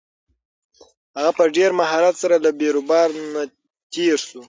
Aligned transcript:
هغه 1.17 1.31
په 1.37 1.43
ډېر 1.57 1.71
مهارت 1.81 2.15
سره 2.23 2.35
له 2.45 2.51
بېروبار 2.59 3.07
نه 3.33 3.41
تېر 3.93 4.17
شو. 4.27 4.39